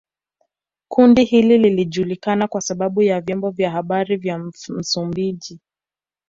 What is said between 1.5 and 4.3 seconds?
lilijulikana kwa sababu ya vyombo vya habari